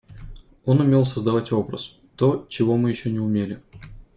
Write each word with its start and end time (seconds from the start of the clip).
Он 0.65 0.81
умел 0.81 1.05
создавать 1.05 1.51
образ, 1.51 1.95
то, 2.15 2.47
чего 2.49 2.75
мы 2.75 2.89
еще 2.89 3.11
не 3.11 3.19
умели. 3.19 3.61